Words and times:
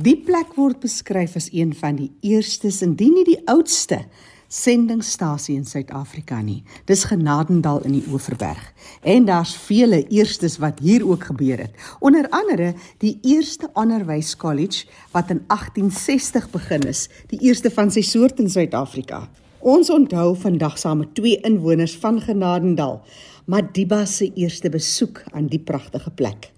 Die 0.00 0.14
plek 0.16 0.54
word 0.56 0.78
beskryf 0.80 1.34
as 1.36 1.50
een 1.52 1.74
van 1.76 1.98
die 1.98 2.06
eerstes 2.24 2.78
indien 2.80 3.12
nie 3.12 3.26
die 3.26 3.42
oudste 3.44 3.98
sendingstasie 4.48 5.52
in 5.52 5.66
Suid-Afrika 5.68 6.38
nie. 6.40 6.62
Dis 6.88 7.02
Genadendal 7.10 7.82
in 7.84 7.98
die 7.98 8.06
Oeverberg. 8.08 8.62
En 9.04 9.26
daar's 9.28 9.52
vele 9.66 9.98
eerstes 10.08 10.56
wat 10.64 10.80
hier 10.80 11.04
ook 11.04 11.26
gebeur 11.28 11.60
het. 11.66 11.76
Onder 12.00 12.24
andere 12.32 12.70
die 13.04 13.18
eerste 13.20 13.68
onderwyskollege 13.76 14.88
wat 15.12 15.28
in 15.28 15.44
1860 15.52 16.48
begin 16.56 16.88
is, 16.88 17.04
die 17.28 17.42
eerste 17.44 17.68
van 17.68 17.92
sy 17.92 18.00
soort 18.00 18.40
in 18.40 18.48
Suid-Afrika. 18.48 19.26
Ons 19.60 19.92
onthou 19.92 20.32
vandag 20.40 20.80
saam 20.80 21.04
met 21.04 21.12
twee 21.20 21.36
inwoners 21.44 21.98
van 22.00 22.16
Genadendal, 22.24 23.02
Madiba 23.44 24.06
se 24.08 24.32
eerste 24.32 24.72
besoek 24.72 25.20
aan 25.36 25.52
die 25.52 25.60
pragtige 25.60 26.16
plek. 26.16 26.48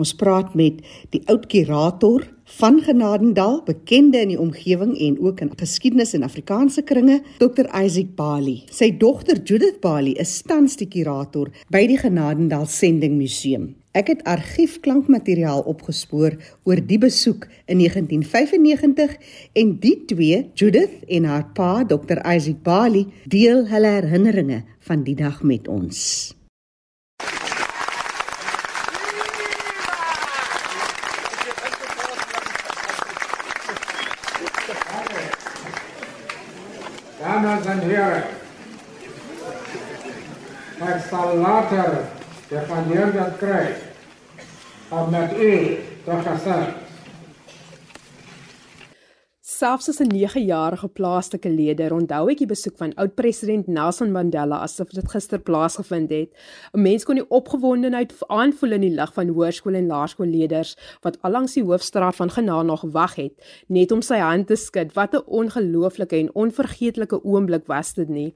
Ons 0.00 0.14
praat 0.14 0.54
met 0.58 0.80
die 1.14 1.22
oud 1.30 1.46
kurator 1.50 2.26
van 2.58 2.80
Genadendal, 2.82 3.60
bekende 3.64 4.20
in 4.24 4.32
die 4.32 4.40
omgewing 4.40 4.96
en 4.98 5.18
ook 5.22 5.40
in 5.40 5.52
geskiedenis 5.56 6.14
en 6.18 6.26
Afrikaanse 6.26 6.82
kringe, 6.82 7.20
Dr 7.38 7.68
Isaac 7.82 8.14
Bali. 8.18 8.64
Sy 8.70 8.90
dogter 8.98 9.38
Judith 9.44 9.78
Bali 9.80 10.16
is 10.18 10.40
tans 10.42 10.76
die 10.80 10.88
kurator 10.90 11.52
by 11.70 11.84
die 11.86 11.98
Genadendal 12.00 12.66
Sending 12.66 13.16
Museum. 13.20 13.70
Ek 13.90 14.10
het 14.12 14.20
argiefklankmateriaal 14.30 15.64
opgespoor 15.66 16.36
oor 16.68 16.82
die 16.86 16.98
besoek 17.02 17.48
in 17.66 17.82
1995 17.82 19.16
en 19.58 19.72
die 19.82 19.96
twee, 20.10 20.44
Judith 20.54 21.02
en 21.08 21.26
haar 21.26 21.48
pa, 21.54 21.72
Dr 21.82 22.22
Isaac 22.22 22.62
Bali, 22.66 23.08
deel 23.26 23.66
hulle 23.70 23.96
herinneringe 23.98 24.62
van 24.86 25.02
die 25.06 25.18
dag 25.18 25.42
met 25.42 25.66
ons. 25.70 26.30
Dames 37.50 37.66
en 37.66 37.78
heren, 37.78 38.22
ik 40.76 41.02
zal 41.10 41.36
later, 41.36 41.90
de 42.48 42.66
wanneer 42.68 43.12
dat 43.12 43.36
krijg, 43.38 43.76
om 44.88 45.10
met 45.10 45.32
u 45.32 45.78
te 46.04 46.10
gezellig. 46.10 46.79
Selfs 49.60 49.90
as 49.90 50.00
'n 50.00 50.08
9-jarige 50.08 50.88
plaaslike 50.88 51.50
leier 51.52 51.92
onthou 51.92 52.30
ek 52.32 52.38
die 52.40 52.48
besoek 52.48 52.78
van 52.80 52.94
oud-president 53.02 53.66
Nelson 53.68 54.12
Mandela 54.14 54.60
asof 54.64 54.94
dit 54.96 55.10
gister 55.12 55.40
plaasgevind 55.48 56.10
het. 56.10 56.30
'n 56.72 56.80
Mens 56.80 57.04
kon 57.04 57.20
die 57.20 57.28
opgewondenheid 57.28 58.14
aanvoel 58.28 58.72
in 58.78 58.86
die 58.86 58.94
lig 59.00 59.12
van 59.12 59.28
hoërskool 59.28 59.76
en 59.76 59.92
laerskoolleerders 59.92 60.76
wat 61.04 61.20
allangs 61.20 61.58
die 61.58 61.66
hoofstraat 61.68 62.16
van 62.16 62.30
Genade 62.30 62.68
nog 62.70 62.80
gewag 62.80 63.14
het 63.14 63.34
net 63.68 63.92
om 63.92 64.00
sy 64.00 64.16
hand 64.16 64.46
te 64.46 64.56
skud. 64.56 64.94
Wat 64.94 65.12
'n 65.12 65.28
ongelooflike 65.28 66.16
en 66.16 66.34
onvergeetlike 66.34 67.22
oomblik 67.22 67.66
was 67.66 67.92
dit 67.94 68.08
nie. 68.08 68.34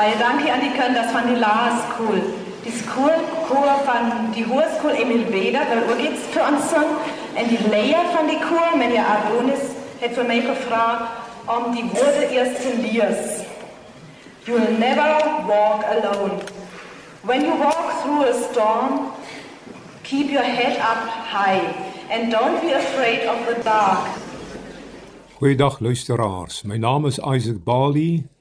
Baie 0.00 0.16
dankie 0.16 0.48
aan 0.48 0.62
die 0.64 0.72
kinders 0.72 1.10
van 1.12 1.26
die 1.28 1.36
laerskool. 1.36 2.22
Die 2.64 2.72
skoolkoor 2.72 3.82
van 3.84 4.30
die 4.32 4.46
hoërskool 4.48 4.96
Emil 4.96 5.26
Beder 5.28 5.66
wil 5.68 5.90
ook 5.92 6.00
iets 6.00 6.22
vir 6.32 6.46
ons 6.46 6.70
sing 6.70 6.94
en 7.36 7.50
die 7.50 7.58
leier 7.68 8.08
van 8.14 8.30
die 8.30 8.38
koor, 8.40 8.78
meneer 8.80 9.04
Adonis, 9.04 9.66
het 10.00 10.16
vir 10.16 10.28
my 10.30 10.38
gevra 10.46 10.86
om 11.52 11.68
die 11.76 11.84
woorde 11.92 12.30
eers 12.32 12.56
te 12.62 12.72
lees. 12.80 13.44
You 14.48 14.56
will 14.56 14.80
never 14.80 15.20
walk 15.52 15.84
alone. 15.92 16.40
When 17.20 17.44
you 17.44 17.60
walk 17.60 18.00
through 18.00 18.24
a 18.30 18.34
storm, 18.48 19.12
keep 20.02 20.32
your 20.32 20.48
head 20.48 20.80
up 20.80 21.04
high 21.28 21.60
and 22.08 22.32
don't 22.32 22.64
be 22.64 22.72
afraid 22.72 23.28
of 23.28 23.44
the 23.52 23.60
dark. 23.68 24.08
Goeiedag 25.42 25.80
luisteraars. 25.84 26.62
My 26.64 26.80
naam 26.80 27.04
is 27.04 27.20
Isaac 27.20 27.64
Bali. 27.64 28.39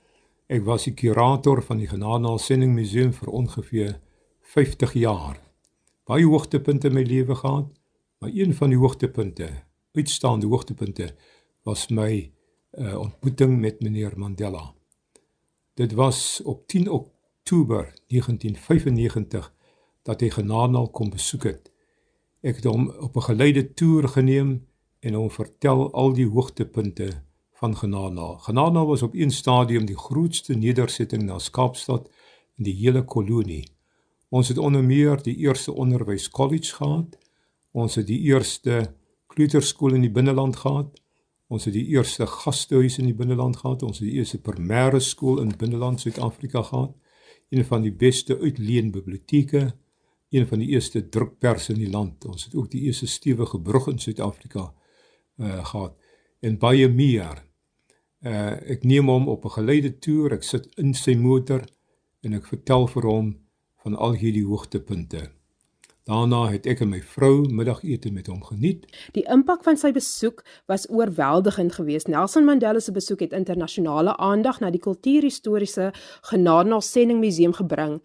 Ek 0.49 0.63
was 0.65 0.87
die 0.87 0.95
kurator 0.97 1.59
van 1.61 1.77
die 1.77 1.85
Genadenaal 1.85 2.39
Sending 2.41 2.71
Museum 2.73 3.11
vir 3.13 3.29
ongeveer 3.37 3.91
50 4.49 4.95
jaar. 4.97 5.35
Baie 6.09 6.25
hoogtepunte 6.25 6.89
in 6.89 6.95
my 6.95 7.03
lewe 7.05 7.35
gehad, 7.37 7.67
maar 8.17 8.33
een 8.33 8.55
van 8.57 8.73
die 8.73 8.79
hoogtepunte, 8.81 9.49
uitstaande 9.93 10.49
hoogtepunte, 10.49 11.11
was 11.69 11.91
my 11.93 12.09
uh, 12.79 12.97
ontmoeting 12.97 13.59
met 13.61 13.83
meneer 13.85 14.17
Mandela. 14.17 14.73
Dit 15.77 15.93
was 15.93 16.41
op 16.41 16.65
10 16.67 16.89
Oktober 16.89 17.93
1995 18.09 19.53
dat 20.01 20.25
hy 20.25 20.33
Genadenaal 20.33 20.89
kom 20.89 21.13
besoek 21.13 21.45
het. 21.45 21.69
Ek 22.41 22.57
het 22.57 22.65
hom 22.65 22.89
op 22.89 23.21
'n 23.21 23.29
geleide 23.29 23.67
toer 23.73 24.09
geneem 24.17 24.65
en 24.99 25.13
hom 25.13 25.29
vertel 25.29 25.91
al 25.93 26.13
die 26.17 26.27
hoogtepunte 26.27 27.28
van 27.59 27.75
Genana. 27.77 28.37
Genana 28.37 28.85
was 28.85 29.01
op 29.01 29.13
een 29.13 29.31
stadium 29.31 29.85
die 29.85 29.97
grootste 29.97 30.53
nedersetting 30.53 31.23
na 31.23 31.37
Kaapstad 31.51 32.09
in 32.57 32.63
die 32.63 32.75
hele 32.75 33.03
kolonie. 33.03 33.65
Ons 34.29 34.47
het 34.47 34.57
onder 34.57 34.83
meer 34.83 35.19
die 35.23 35.35
eerste 35.35 35.73
onderwys 35.73 36.29
college 36.29 36.75
gehad. 36.75 37.17
Ons 37.71 37.95
het 37.95 38.07
die 38.07 38.19
eerste 38.19 38.93
kleuterskool 39.27 39.93
in 39.93 40.05
die 40.07 40.11
binneland 40.11 40.55
gehad. 40.55 41.01
Ons 41.47 41.65
het 41.65 41.73
die 41.73 41.85
eerste 41.95 42.27
gastehuis 42.27 42.97
in 42.97 43.09
die 43.09 43.17
binneland 43.17 43.57
gehad. 43.57 43.83
Ons 43.83 43.99
het 43.99 44.07
die 44.07 44.17
eerste 44.21 44.39
primêre 44.39 45.01
skool 45.03 45.41
in 45.43 45.51
binneland 45.57 45.99
Suid-Afrika 45.99 46.63
gehad. 46.63 46.95
Een 47.49 47.65
van 47.65 47.81
die 47.81 47.93
beste 47.93 48.37
uitleen 48.39 48.91
biblioteke, 48.91 49.73
een 50.29 50.47
van 50.47 50.61
die 50.61 50.69
eerste 50.69 51.09
drukpers 51.09 51.69
in 51.69 51.81
die 51.81 51.89
land. 51.89 52.25
Ons 52.25 52.45
het 52.45 52.55
ook 52.55 52.71
die 52.71 52.81
eerste 52.81 53.07
stewige 53.07 53.59
brug 53.59 53.87
in 53.87 53.99
Suid-Afrika 53.99 54.71
uh 55.39 55.65
gehad 55.65 55.95
en 56.39 56.57
baie 56.57 56.87
meer. 56.87 57.48
Uh 58.25 58.55
ek 58.75 58.83
neem 58.83 59.07
hom 59.07 59.27
op 59.27 59.45
'n 59.45 59.55
geleide 59.59 59.99
toer. 59.99 60.33
Ek 60.33 60.43
sit 60.43 60.67
in 60.77 60.93
sy 60.93 61.15
motor 61.15 61.63
en 62.21 62.33
ek 62.33 62.45
vertel 62.45 62.87
vir 62.87 63.03
hom 63.03 63.37
van 63.83 63.95
al 63.95 64.13
hierdie 64.13 64.45
hoogtepunte. 64.45 65.29
Daarna 66.09 66.47
het 66.49 66.65
ek 66.65 66.79
en 66.81 66.89
my 66.89 66.99
vrou 67.05 67.43
middagete 67.53 68.09
met 68.11 68.27
hom 68.27 68.39
geniet. 68.43 68.87
Die 69.13 69.23
impak 69.29 69.61
van 69.63 69.77
sy 69.77 69.91
besoek 69.93 70.41
was 70.65 70.87
oorweldigend 70.89 71.75
geweest. 71.77 72.09
Nelson 72.09 72.47
Mandela 72.47 72.79
se 72.79 72.91
besoek 72.91 73.19
het 73.19 73.35
internasionale 73.37 74.15
aandag 74.17 74.57
na 74.59 74.71
die 74.73 74.81
kultuurhistoriese 74.81 75.91
Genadenaal 76.31 76.81
Sending 76.81 77.19
Museum 77.21 77.53
gebring. 77.53 77.99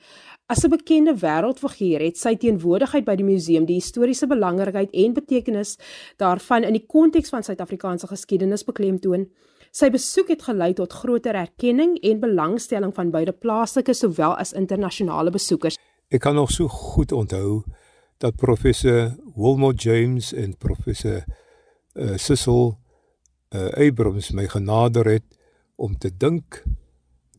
As 0.47 0.65
'n 0.65 0.71
bekende 0.71 1.15
wêreldfiguur 1.17 2.05
het 2.05 2.19
sy 2.19 2.37
teenwoordigheid 2.37 3.05
by 3.05 3.17
die 3.17 3.25
museum 3.25 3.65
die 3.65 3.81
historiese 3.81 4.27
belangrikheid 4.27 4.91
en 4.93 5.13
betekenis 5.15 5.79
daarvan 6.19 6.65
in 6.65 6.73
die 6.73 6.87
konteks 6.87 7.31
van 7.31 7.43
Suid-Afrikaanse 7.43 8.07
geskiedenis 8.07 8.65
beklemtoon. 8.65 9.31
Sy 9.75 9.89
besoek 9.91 10.29
het 10.31 10.43
gelei 10.47 10.71
tot 10.79 10.93
groter 10.95 11.35
erkenning 11.35 11.97
en 12.07 12.21
belangstelling 12.23 12.93
van 12.95 13.09
beide 13.11 13.33
plaaslike 13.35 13.95
sowel 13.99 14.37
as 14.39 14.53
internasionale 14.55 15.33
besoekers. 15.35 15.75
Ek 16.15 16.21
kan 16.23 16.37
nog 16.39 16.53
so 16.55 16.71
goed 16.71 17.11
onthou 17.13 17.65
dat 18.23 18.37
professor 18.39 19.17
Wilmot 19.35 19.83
James 19.83 20.29
en 20.31 20.55
professor 20.63 21.25
uh, 21.27 22.15
Cecil 22.15 22.77
uh, 23.51 23.73
Abrams 23.75 24.31
my 24.31 24.47
genader 24.53 25.11
het 25.11 25.27
om 25.75 25.99
te 25.99 26.13
dink 26.17 26.63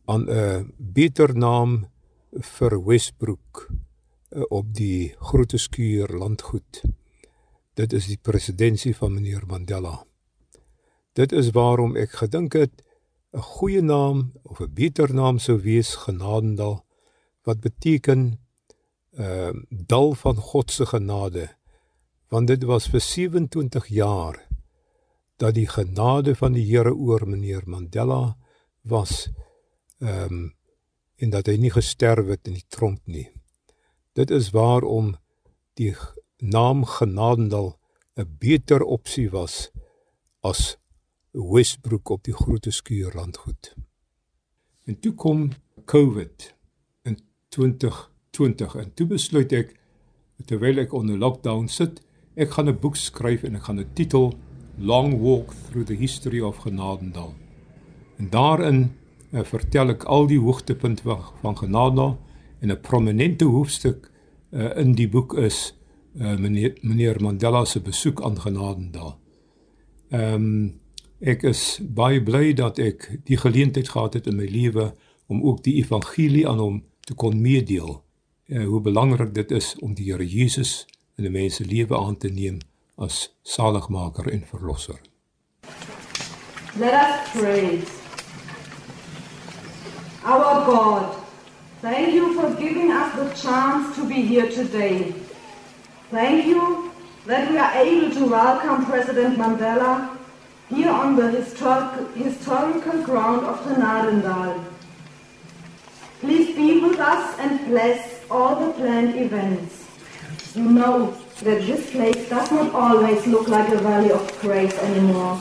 aan 0.04 0.28
'n 0.28 0.74
beter 0.76 1.32
naam 1.32 1.88
vir 2.32 2.84
Westbrook 2.84 3.68
op 4.48 4.74
die 4.74 5.14
Grote 5.18 5.56
Skuur 5.56 6.12
landgoed. 6.12 6.82
Dit 7.74 7.92
is 7.92 8.06
die 8.06 8.18
presidentsie 8.20 8.96
van 8.96 9.14
meneer 9.14 9.46
Mandela. 9.46 10.04
Dit 11.16 11.32
is 11.32 11.50
waarom 11.56 11.96
ek 11.96 12.18
gedink 12.20 12.52
het 12.52 12.82
'n 13.32 13.40
goeie 13.40 13.82
naam 13.82 14.32
of 14.42 14.60
'n 14.60 14.72
beter 14.72 15.14
naam 15.14 15.38
sou 15.38 15.56
wees 15.60 15.94
Genadendal 15.94 16.84
wat 17.42 17.60
beteken 17.60 18.40
ehm 19.16 19.56
uh, 19.56 19.62
dal 19.70 20.14
van 20.14 20.36
God 20.36 20.70
se 20.70 20.86
genade 20.86 21.56
want 22.28 22.46
dit 22.46 22.62
was 22.64 22.88
vir 22.88 23.00
27 23.00 23.86
jaar 23.86 24.46
dat 25.36 25.54
die 25.54 25.68
genade 25.68 26.34
van 26.34 26.52
die 26.52 26.64
Here 26.64 26.94
oor 26.94 27.28
meneer 27.28 27.62
Mandela 27.66 28.36
was 28.82 29.28
ehm 29.98 30.32
um, 30.32 30.54
en 31.16 31.30
dat 31.30 31.46
hy 31.46 31.56
nie 31.56 31.72
gesterf 31.72 32.26
het 32.28 32.46
in 32.46 32.58
die 32.58 32.68
tronk 32.68 33.00
nie. 33.04 33.30
Dit 34.12 34.30
is 34.30 34.50
waarom 34.52 35.14
die 35.80 35.94
naam 36.36 36.84
Genadendal 36.84 37.78
'n 38.16 38.36
beter 38.38 38.82
opsie 38.82 39.30
was 39.30 39.70
as 40.40 40.76
Westbrook 41.36 42.08
op 42.08 42.24
die 42.24 42.34
Grote 42.34 42.70
Skuur 42.70 43.12
landgoed. 43.14 43.74
En 44.84 44.98
toe 45.00 45.12
kom 45.14 45.50
COVID 45.84 46.54
in 47.02 47.18
2020 47.48 48.74
en 48.74 48.94
toe 48.94 49.06
besluit 49.06 49.52
ek 49.52 49.74
terwyl 50.48 50.80
ek 50.80 50.94
onder 50.96 51.18
lockdown 51.18 51.68
sit. 51.68 52.00
Ek 52.36 52.56
gaan 52.56 52.68
'n 52.68 52.78
boek 52.80 52.96
skryf 52.96 53.44
en 53.44 53.56
ek 53.56 53.68
gaan 53.68 53.80
'n 53.80 53.92
titel 53.92 54.32
Long 54.78 55.20
Walk 55.20 55.52
Through 55.68 55.86
the 55.86 55.94
History 55.94 56.40
of 56.40 56.56
Genadendal. 56.56 57.34
En 58.16 58.30
daarin 58.30 58.92
uh, 59.32 59.44
vertel 59.44 59.88
ek 59.88 60.04
al 60.04 60.26
die 60.26 60.40
hoogtepunte 60.40 61.02
van, 61.02 61.20
van 61.40 61.56
Genadendal 61.56 62.18
en 62.60 62.70
'n 62.70 62.80
prominente 62.80 63.44
hoofstuk 63.44 64.10
uh, 64.50 64.76
in 64.76 64.92
die 64.92 65.08
boek 65.08 65.34
is 65.34 65.74
uh, 66.14 66.36
meneer, 66.36 66.78
meneer 66.80 67.20
Mandela 67.20 67.64
se 67.64 67.80
besoek 67.80 68.22
aan 68.22 68.40
Genadendal. 68.40 69.18
Ehm 70.08 70.34
um, 70.34 70.84
ek 71.20 71.42
is 71.48 71.78
baie 71.80 72.20
bly 72.20 72.52
dat 72.52 72.78
ek 72.78 73.08
die 73.24 73.38
geleentheid 73.40 73.88
gehad 73.88 74.14
het 74.14 74.26
in 74.26 74.36
my 74.36 74.44
lewe 74.44 74.92
om 75.26 75.42
ook 75.42 75.62
die 75.64 75.78
evangelie 75.80 76.44
aan 76.48 76.58
hom 76.58 76.82
te 77.00 77.14
kon 77.14 77.40
meedeel. 77.40 78.02
Uh, 78.46 78.66
hoe 78.66 78.80
belangrik 78.80 79.34
dit 79.34 79.50
is 79.50 79.74
om 79.80 79.94
die 79.94 80.12
Here 80.12 80.26
Jesus 80.26 80.86
in 81.16 81.24
'n 81.24 81.32
mens 81.32 81.54
se 81.54 81.64
lewe 81.64 81.96
aan 81.98 82.16
te 82.16 82.28
neem 82.28 82.58
as 82.96 83.34
saligmaker 83.42 84.28
en 84.28 84.44
verlosser. 84.46 85.00
Let 86.78 86.92
us 86.92 87.30
pray. 87.32 87.80
Our 90.24 90.64
God, 90.64 91.16
thank 91.80 92.12
you 92.12 92.34
for 92.34 92.54
giving 92.56 92.92
us 92.92 93.14
the 93.14 93.48
chance 93.48 93.96
to 93.96 94.06
be 94.06 94.20
here 94.26 94.48
today. 94.50 95.14
Thank 96.10 96.44
you 96.44 96.90
that 97.26 97.50
we 97.50 97.58
are 97.58 97.72
able 97.74 98.10
to 98.10 98.26
welcome 98.26 98.84
President 98.86 99.36
Mandela 99.38 100.15
here 100.68 100.90
on 100.90 101.14
the 101.14 101.30
historic, 101.30 102.14
historical 102.14 103.02
ground 103.02 103.44
of 103.46 103.60
Genadendal. 103.60 104.64
Please 106.20 106.56
be 106.56 106.80
with 106.80 106.98
us 106.98 107.38
and 107.38 107.66
bless 107.66 108.20
all 108.30 108.56
the 108.56 108.72
planned 108.72 109.14
events. 109.16 109.86
You 110.54 110.64
know 110.64 111.16
that 111.42 111.60
this 111.66 111.90
place 111.90 112.28
does 112.28 112.50
not 112.50 112.74
always 112.74 113.26
look 113.26 113.48
like 113.48 113.68
a 113.68 113.78
valley 113.78 114.10
of 114.10 114.40
grace 114.40 114.76
anymore. 114.78 115.38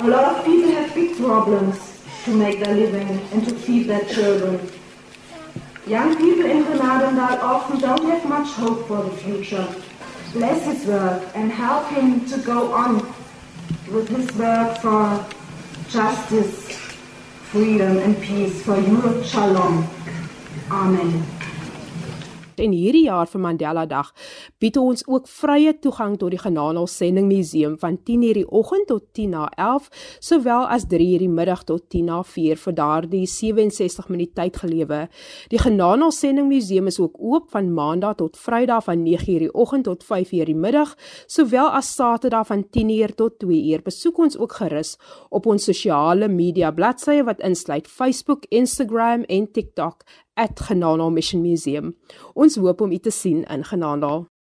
A 0.00 0.08
lot 0.08 0.36
of 0.36 0.44
people 0.44 0.70
have 0.70 0.94
big 0.94 1.16
problems 1.16 2.04
to 2.24 2.34
make 2.36 2.60
their 2.60 2.74
living 2.74 3.20
and 3.32 3.44
to 3.48 3.54
feed 3.54 3.88
their 3.88 4.04
children. 4.04 4.70
Young 5.86 6.16
people 6.16 6.44
in 6.44 6.62
Grenadendal 6.62 7.40
often 7.40 7.80
don't 7.80 8.04
have 8.04 8.24
much 8.28 8.48
hope 8.50 8.86
for 8.86 9.02
the 9.02 9.10
future. 9.10 9.66
Bless 10.32 10.64
his 10.64 10.86
work 10.86 11.22
and 11.34 11.50
help 11.50 11.88
him 11.88 12.24
to 12.26 12.38
go 12.38 12.72
on 12.72 13.00
with 13.92 14.08
his 14.08 14.34
work 14.38 14.78
for 14.78 15.24
justice, 15.90 16.78
freedom 17.50 17.98
and 17.98 18.20
peace 18.22 18.62
for 18.62 18.80
Europe. 18.80 19.22
Shalom. 19.24 19.86
Amen. 20.70 21.41
En 22.56 22.72
hierdie 22.72 23.06
jaar 23.06 23.26
vir 23.26 23.40
Mandela 23.40 23.84
Dag 23.88 24.10
bied 24.60 24.76
ons 24.76 25.04
ook 25.08 25.28
vrye 25.28 25.72
toegang 25.80 26.18
tot 26.20 26.34
die 26.34 26.40
Genadendal 26.40 26.88
Sending 26.90 27.28
Museum 27.30 27.78
van 27.80 27.96
10:00 27.96 28.34
die 28.34 28.48
oggend 28.48 28.86
tot 28.86 29.04
10:11 29.12 29.88
sowel 30.20 30.66
as 30.68 30.84
3:00 30.84 31.18
die 31.18 31.28
middag 31.28 31.64
tot 31.64 31.88
10:04 31.88 32.56
vir 32.56 32.74
daardie 32.74 33.26
67 33.26 34.08
minute 34.08 34.32
tyd 34.34 34.56
gelewe. 34.56 35.08
Die 35.48 35.58
Genadendal 35.58 36.12
Sending 36.12 36.48
Museum 36.48 36.86
is 36.86 37.00
ook 37.00 37.16
oop 37.18 37.50
van 37.50 37.74
Maandag 37.74 38.16
tot 38.16 38.36
Vrydag 38.36 38.84
van 38.84 39.02
9:00 39.02 39.38
die 39.38 39.54
oggend 39.54 39.84
tot 39.84 40.04
5:00 40.04 40.44
die 40.44 40.54
middag 40.54 40.96
sowel 41.26 41.68
as 41.68 41.94
Saterdag 41.94 42.46
van 42.46 42.64
10:00 42.70 43.14
tot 43.14 43.38
2:00. 43.38 43.82
Besoek 43.82 44.18
ons 44.18 44.38
ook 44.38 44.52
gerus 44.52 44.98
op 45.30 45.46
ons 45.46 45.64
sosiale 45.64 46.28
media 46.28 46.70
bladsye 46.70 47.24
wat 47.24 47.40
insluit 47.40 47.86
Facebook, 47.88 48.44
Instagram 48.48 49.22
en 49.22 49.52
TikTok 49.52 50.04
@Genano 50.34 51.10
Mission 51.10 51.42
Museum. 51.42 51.94
Ons 52.32 52.56
hoop 52.56 52.80
om 52.80 52.92
u 52.92 52.98
te 52.98 53.10
sien 53.10 53.44
in 53.44 53.64
Genano. 53.64 54.28